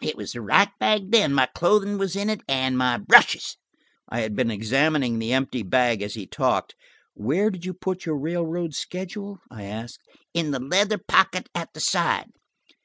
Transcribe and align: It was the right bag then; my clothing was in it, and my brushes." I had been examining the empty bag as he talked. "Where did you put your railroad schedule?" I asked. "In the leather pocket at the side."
It 0.00 0.16
was 0.16 0.30
the 0.30 0.40
right 0.42 0.68
bag 0.78 1.10
then; 1.10 1.34
my 1.34 1.46
clothing 1.46 1.98
was 1.98 2.14
in 2.14 2.30
it, 2.30 2.40
and 2.48 2.78
my 2.78 2.98
brushes." 2.98 3.56
I 4.08 4.20
had 4.20 4.36
been 4.36 4.48
examining 4.48 5.18
the 5.18 5.32
empty 5.32 5.64
bag 5.64 6.02
as 6.02 6.14
he 6.14 6.24
talked. 6.24 6.76
"Where 7.14 7.50
did 7.50 7.64
you 7.64 7.74
put 7.74 8.06
your 8.06 8.16
railroad 8.16 8.76
schedule?" 8.76 9.40
I 9.50 9.64
asked. 9.64 9.98
"In 10.34 10.52
the 10.52 10.60
leather 10.60 10.98
pocket 10.98 11.48
at 11.52 11.70
the 11.74 11.80
side." 11.80 12.30